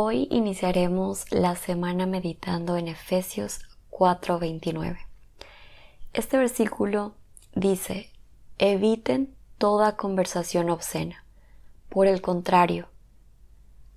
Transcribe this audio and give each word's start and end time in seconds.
Hoy 0.00 0.28
iniciaremos 0.30 1.28
la 1.32 1.56
semana 1.56 2.06
meditando 2.06 2.76
en 2.76 2.86
Efesios 2.86 3.58
4:29. 3.90 4.96
Este 6.12 6.38
versículo 6.38 7.16
dice, 7.56 8.08
eviten 8.58 9.34
toda 9.58 9.96
conversación 9.96 10.70
obscena. 10.70 11.24
Por 11.88 12.06
el 12.06 12.22
contrario, 12.22 12.86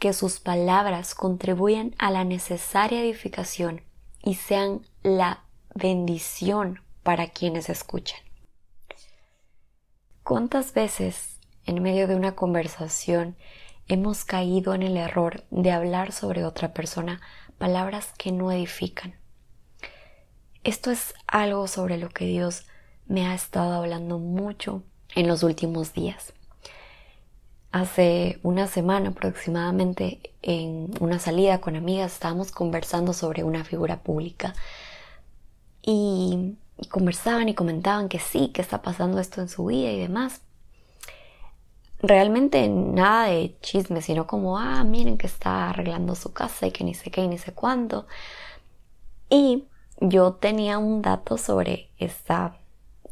que 0.00 0.12
sus 0.14 0.40
palabras 0.40 1.14
contribuyan 1.14 1.94
a 1.98 2.10
la 2.10 2.24
necesaria 2.24 3.00
edificación 3.00 3.82
y 4.20 4.34
sean 4.34 4.84
la 5.04 5.44
bendición 5.76 6.80
para 7.04 7.28
quienes 7.28 7.68
escuchan. 7.70 8.18
¿Cuántas 10.24 10.74
veces 10.74 11.38
en 11.66 11.80
medio 11.80 12.08
de 12.08 12.16
una 12.16 12.34
conversación 12.34 13.36
hemos 13.88 14.24
caído 14.24 14.74
en 14.74 14.82
el 14.82 14.96
error 14.96 15.44
de 15.50 15.70
hablar 15.70 16.12
sobre 16.12 16.44
otra 16.44 16.72
persona 16.72 17.20
palabras 17.58 18.12
que 18.18 18.32
no 18.32 18.50
edifican. 18.50 19.14
Esto 20.64 20.90
es 20.90 21.14
algo 21.26 21.66
sobre 21.68 21.98
lo 21.98 22.08
que 22.08 22.24
Dios 22.26 22.66
me 23.06 23.26
ha 23.26 23.34
estado 23.34 23.74
hablando 23.74 24.18
mucho 24.18 24.82
en 25.14 25.28
los 25.28 25.42
últimos 25.42 25.92
días. 25.92 26.32
Hace 27.70 28.38
una 28.42 28.66
semana 28.66 29.10
aproximadamente 29.10 30.32
en 30.42 30.94
una 31.00 31.18
salida 31.18 31.60
con 31.60 31.76
amigas 31.76 32.12
estábamos 32.12 32.52
conversando 32.52 33.12
sobre 33.12 33.44
una 33.44 33.64
figura 33.64 34.02
pública 34.02 34.54
y, 35.82 36.56
conversaban 36.90 37.48
y 37.48 37.54
comentaban 37.54 38.08
que 38.08 38.18
sí, 38.18 38.48
que 38.48 38.62
está 38.62 38.82
pasando 38.82 39.20
esto 39.20 39.40
en 39.40 39.48
su 39.48 39.66
vida 39.66 39.90
y 39.90 39.98
demás 39.98 40.40
realmente 42.06 42.68
nada 42.68 43.26
de 43.26 43.56
chisme, 43.60 44.02
sino 44.02 44.26
como, 44.26 44.58
ah, 44.58 44.84
miren 44.84 45.18
que 45.18 45.26
está 45.26 45.70
arreglando 45.70 46.14
su 46.14 46.32
casa 46.32 46.66
y 46.66 46.70
que 46.70 46.84
ni 46.84 46.94
sé 46.94 47.10
qué 47.10 47.22
y 47.22 47.28
ni 47.28 47.38
sé 47.38 47.52
cuándo. 47.52 48.06
Y 49.28 49.64
yo 50.00 50.34
tenía 50.34 50.78
un 50.78 51.02
dato 51.02 51.38
sobre 51.38 51.90
esta, 51.98 52.58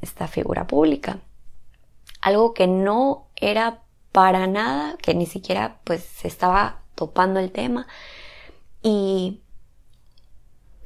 esta 0.00 0.28
figura 0.28 0.66
pública. 0.66 1.20
Algo 2.20 2.54
que 2.54 2.66
no 2.66 3.28
era 3.36 3.82
para 4.12 4.46
nada, 4.46 4.96
que 4.98 5.14
ni 5.14 5.26
siquiera 5.26 5.80
pues 5.84 6.24
estaba 6.24 6.82
topando 6.94 7.40
el 7.40 7.50
tema. 7.50 7.86
Y 8.82 9.40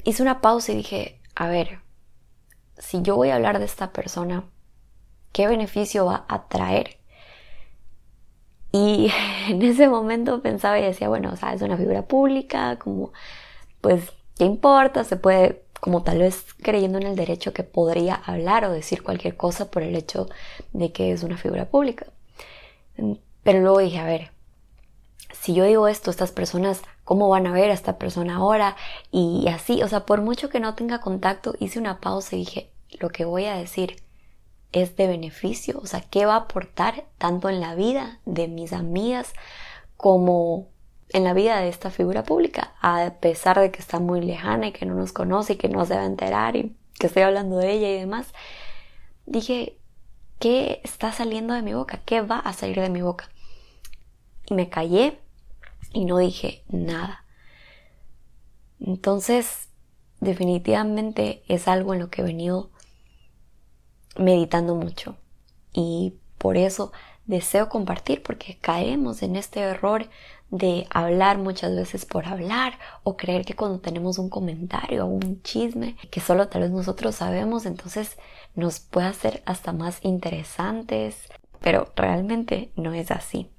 hice 0.05 0.23
una 0.23 0.41
pausa 0.41 0.73
y 0.73 0.77
dije, 0.77 1.21
a 1.35 1.49
ver, 1.49 1.81
si 2.79 3.03
yo 3.03 3.17
voy 3.17 3.31
a 3.31 3.37
hablar 3.37 3.59
de 3.59 3.65
esta 3.65 3.93
persona, 3.93 4.45
¿qué 5.33 5.49
beneficio 5.49 6.07
va 6.07 6.25
a 6.29 6.47
traer? 6.47 6.96
Y 8.77 9.11
en 9.49 9.63
ese 9.63 9.89
momento 9.89 10.43
pensaba 10.43 10.79
y 10.79 10.83
decía, 10.83 11.09
bueno, 11.09 11.31
o 11.33 11.37
sea, 11.37 11.55
es 11.55 11.63
una 11.63 11.77
figura 11.77 12.03
pública, 12.03 12.79
como, 12.79 13.13
pues, 13.81 14.13
¿qué 14.37 14.45
importa? 14.45 15.05
Se 15.05 15.17
puede, 15.17 15.63
como 15.81 16.03
tal 16.03 16.19
vez 16.19 16.45
creyendo 16.63 16.99
en 16.99 17.07
el 17.07 17.17
derecho 17.17 17.53
que 17.53 17.63
podría 17.63 18.15
hablar 18.15 18.65
o 18.65 18.73
decir 18.73 19.03
cualquier 19.03 19.37
cosa 19.37 19.71
por 19.71 19.83
el 19.83 19.97
hecho 19.97 20.29
de 20.73 20.93
que 20.93 21.13
es 21.13 21.23
una 21.23 21.39
figura 21.39 21.67
pública. 21.67 22.07
Pero 23.43 23.61
luego 23.61 23.79
dije, 23.79 23.99
a 23.99 24.07
ver, 24.07 24.31
si 25.33 25.55
yo 25.55 25.65
digo 25.65 25.89
esto, 25.89 26.11
estas 26.11 26.33
personas, 26.33 26.83
¿cómo 27.05 27.29
van 27.29 27.47
a 27.47 27.53
ver 27.53 27.71
a 27.71 27.75
esta 27.75 27.99
persona 27.99 28.37
ahora? 28.37 28.77
Y 29.11 29.47
así, 29.49 29.83
o 29.83 29.89
sea, 29.89 30.07
por 30.07 30.21
mucho 30.23 30.49
que 30.49 30.61
no 30.61 30.75
tenga 30.75 31.01
contacto, 31.01 31.55
hice 31.61 31.79
una 31.79 32.01
pausa 32.01 32.37
y 32.37 32.41
dije, 32.41 32.71
lo 33.01 33.11
que 33.11 33.25
voy 33.25 33.45
a 33.47 33.57
decir 33.57 33.97
es 34.83 34.95
de 34.95 35.07
beneficio, 35.07 35.81
o 35.83 35.87
sea, 35.87 36.03
qué 36.03 36.27
va 36.27 36.35
a 36.35 36.41
aportar 36.41 37.07
tanto 37.17 37.49
en 37.49 37.61
la 37.61 37.75
vida 37.75 38.21
de 38.27 38.47
mis 38.47 38.75
amigas 38.75 39.33
como 39.97 40.69
en 41.09 41.25
la 41.25 41.33
vida 41.33 41.59
de 41.61 41.71
esta 41.71 41.91
figura 41.91 42.25
pública, 42.25 42.75
a 42.83 43.15
pesar 43.21 43.59
de 43.59 43.71
que 43.71 43.81
está 43.81 44.01
muy 44.01 44.21
lejana 44.21 44.67
y 44.67 44.73
que 44.73 44.85
no 44.85 44.95
nos 44.95 45.15
conoce 45.15 45.55
y 45.55 45.57
que 45.57 45.71
no 45.71 45.87
se 45.87 45.95
va 45.95 46.03
a 46.03 46.07
enterar 46.07 46.57
y 46.57 46.77
que 46.99 47.07
estoy 47.07 47.23
hablando 47.23 47.57
de 47.57 47.73
ella 47.73 47.89
y 47.89 48.01
demás, 48.01 48.35
dije, 49.25 49.79
¿qué 50.41 50.83
está 50.85 51.11
saliendo 51.11 51.55
de 51.55 51.63
mi 51.63 51.73
boca? 51.73 52.03
¿Qué 52.05 52.21
va 52.21 52.39
a 52.39 52.53
salir 52.53 52.79
de 52.79 52.91
mi 52.91 53.01
boca? 53.01 53.31
Y 54.51 54.55
me 54.55 54.69
callé 54.69 55.19
y 55.95 56.05
no 56.05 56.19
dije 56.19 56.65
nada. 56.69 57.25
Entonces, 58.79 59.71
definitivamente 60.21 61.45
es 61.49 61.67
algo 61.67 61.95
en 61.95 62.01
lo 62.01 62.11
que 62.11 62.21
he 62.21 62.25
venido 62.27 62.73
meditando 64.19 64.75
mucho. 64.75 65.17
Y 65.73 66.15
por 66.39 66.57
eso 66.57 66.93
deseo 67.27 67.69
compartir, 67.69 68.23
porque 68.23 68.59
caemos 68.61 69.23
en 69.23 69.37
este 69.37 69.61
error 69.61 70.09
de 70.51 70.87
hablar 70.91 71.39
muchas 71.39 71.75
veces 71.75 72.07
por 72.07 72.27
hablar 72.27 72.79
o 73.03 73.17
creer 73.17 73.45
que 73.45 73.55
cuando 73.55 73.81
tenemos 73.81 74.19
un 74.19 74.31
comentario 74.31 75.05
o 75.05 75.09
un 75.09 75.43
chisme 75.43 75.97
que 76.11 76.21
solo 76.21 76.49
tal 76.49 76.63
vez 76.63 76.71
nosotros 76.71 77.17
sabemos, 77.17 77.67
entonces 77.67 78.17
nos 78.55 78.79
puede 78.79 79.09
hacer 79.09 79.43
hasta 79.45 79.73
más 79.73 79.99
interesantes, 80.03 81.29
pero 81.61 81.93
realmente 81.97 82.71
no 82.77 82.95
es 82.95 83.11
así. 83.11 83.51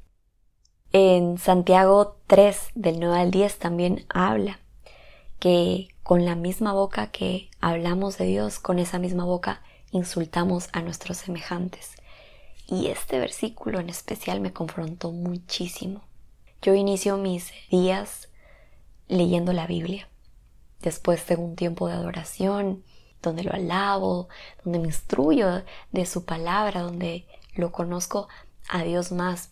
En 0.94 1.38
Santiago 1.38 2.18
3 2.28 2.72
del 2.76 3.00
9 3.02 3.20
al 3.20 3.32
10 3.32 3.60
también 3.60 4.06
habla 4.08 4.60
que 5.40 5.90
con 6.04 6.24
la 6.24 6.36
misma 6.36 6.72
boca 6.72 7.12
que 7.12 7.50
hablamos 7.60 8.18
de 8.18 8.26
Dios, 8.26 8.60
con 8.60 8.80
esa 8.80 8.98
misma 8.98 9.26
boca 9.26 9.62
insultamos 9.92 10.70
a 10.74 10.82
nuestros 10.82 11.18
semejantes. 11.18 11.92
Y 12.68 12.88
este 12.88 13.20
versículo 13.20 13.80
en 13.80 13.90
especial 13.90 14.42
me 14.42 14.54
confrontó 14.54 15.12
muchísimo. 15.12 16.02
Yo 16.62 16.74
inicio 16.74 17.18
mis 17.18 17.52
días 17.70 18.30
leyendo 19.08 19.54
la 19.54 19.68
Biblia. 19.68 20.10
Después 20.82 21.26
de 21.28 21.36
un 21.36 21.56
tiempo 21.56 21.88
de 21.88 21.94
adoración, 21.94 22.84
donde 23.22 23.44
lo 23.44 23.54
alabo, 23.54 24.28
donde 24.64 24.80
me 24.80 24.88
instruyo 24.88 25.64
de 25.92 26.06
su 26.06 26.26
palabra, 26.26 26.82
donde 26.82 27.26
lo 27.56 27.72
conozco 27.72 28.28
a 28.68 28.84
Dios 28.84 29.12
más. 29.12 29.52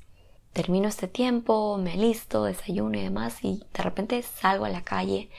Termino 0.54 0.88
este 0.88 1.08
tiempo, 1.08 1.78
me 1.78 1.96
listo, 1.96 2.46
desayuno 2.46 2.98
y 2.98 3.02
demás, 3.02 3.44
y 3.44 3.64
de 3.74 3.84
repente 3.84 4.22
salgo 4.22 4.66
a 4.66 4.70
la 4.70 4.84
calle, 4.84 5.30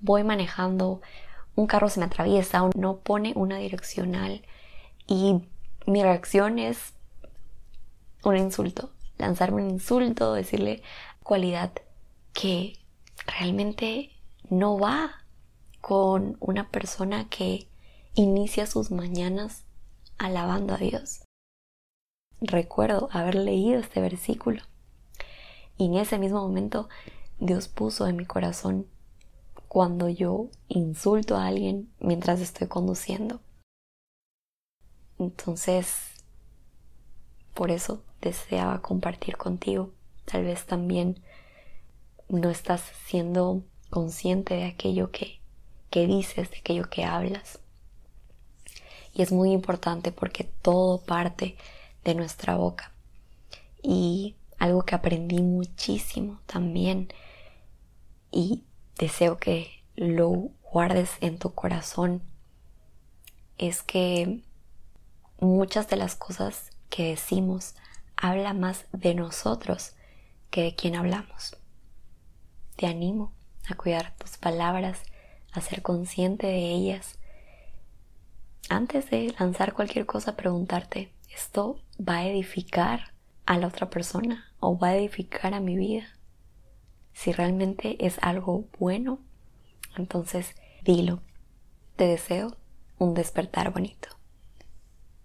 voy 0.00 0.24
manejando, 0.24 1.02
un 1.56 1.66
carro 1.66 1.88
se 1.88 2.00
me 2.00 2.06
atraviesa, 2.06 2.68
no 2.76 2.98
pone 2.98 3.32
una 3.36 3.58
direccional 3.58 4.42
y 5.06 5.42
mi 5.86 6.02
reacción 6.02 6.58
es 6.58 6.94
un 8.24 8.36
insulto, 8.36 8.90
lanzarme 9.18 9.62
un 9.62 9.70
insulto, 9.70 10.32
decirle 10.32 10.82
cualidad 11.22 11.72
que 12.32 12.78
realmente 13.26 14.10
no 14.50 14.78
va 14.78 15.24
con 15.80 16.36
una 16.40 16.70
persona 16.70 17.28
que 17.28 17.68
inicia 18.14 18.66
sus 18.66 18.90
mañanas 18.90 19.64
alabando 20.18 20.74
a 20.74 20.78
Dios. 20.78 21.22
Recuerdo 22.40 23.08
haber 23.12 23.34
leído 23.36 23.80
este 23.80 24.00
versículo 24.00 24.62
y 25.76 25.86
en 25.86 25.94
ese 25.94 26.18
mismo 26.18 26.40
momento 26.40 26.88
Dios 27.38 27.68
puso 27.68 28.06
en 28.06 28.16
mi 28.16 28.26
corazón 28.26 28.86
cuando 29.74 30.08
yo 30.08 30.50
insulto 30.68 31.36
a 31.36 31.48
alguien 31.48 31.92
mientras 31.98 32.38
estoy 32.38 32.68
conduciendo. 32.68 33.40
Entonces, 35.18 36.14
por 37.54 37.72
eso 37.72 38.04
deseaba 38.20 38.82
compartir 38.82 39.36
contigo. 39.36 39.90
Tal 40.26 40.44
vez 40.44 40.64
también 40.64 41.18
no 42.28 42.50
estás 42.50 42.82
siendo 43.06 43.64
consciente 43.90 44.54
de 44.54 44.66
aquello 44.66 45.10
que, 45.10 45.40
que 45.90 46.06
dices, 46.06 46.52
de 46.52 46.58
aquello 46.58 46.88
que 46.88 47.04
hablas. 47.04 47.58
Y 49.12 49.22
es 49.22 49.32
muy 49.32 49.50
importante 49.50 50.12
porque 50.12 50.44
todo 50.44 51.00
parte 51.00 51.56
de 52.04 52.14
nuestra 52.14 52.54
boca. 52.54 52.92
Y 53.82 54.36
algo 54.56 54.84
que 54.84 54.94
aprendí 54.94 55.42
muchísimo 55.42 56.38
también 56.46 57.08
y 58.30 58.62
deseo 58.98 59.38
que 59.38 59.84
lo 59.96 60.50
guardes 60.72 61.10
en 61.20 61.38
tu 61.38 61.54
corazón 61.54 62.22
es 63.58 63.82
que 63.82 64.42
muchas 65.40 65.88
de 65.88 65.96
las 65.96 66.16
cosas 66.16 66.70
que 66.90 67.10
decimos 67.10 67.74
habla 68.16 68.52
más 68.54 68.86
de 68.92 69.14
nosotros 69.14 69.94
que 70.50 70.62
de 70.62 70.74
quien 70.74 70.96
hablamos. 70.96 71.56
Te 72.76 72.86
animo 72.86 73.32
a 73.68 73.74
cuidar 73.74 74.14
tus 74.16 74.36
palabras, 74.36 75.02
a 75.52 75.60
ser 75.60 75.82
consciente 75.82 76.46
de 76.46 76.70
ellas. 76.70 77.18
Antes 78.68 79.10
de 79.10 79.34
lanzar 79.38 79.74
cualquier 79.74 80.06
cosa, 80.06 80.36
preguntarte, 80.36 81.12
¿esto 81.34 81.80
va 81.96 82.18
a 82.18 82.26
edificar 82.26 83.12
a 83.46 83.58
la 83.58 83.66
otra 83.66 83.90
persona 83.90 84.52
o 84.60 84.78
va 84.78 84.88
a 84.88 84.96
edificar 84.96 85.54
a 85.54 85.60
mi 85.60 85.76
vida? 85.76 86.13
Si 87.14 87.32
realmente 87.32 88.04
es 88.04 88.18
algo 88.20 88.66
bueno, 88.78 89.18
entonces 89.96 90.54
dilo. 90.82 91.22
Te 91.96 92.06
deseo 92.06 92.56
un 92.98 93.14
despertar 93.14 93.72
bonito. 93.72 94.08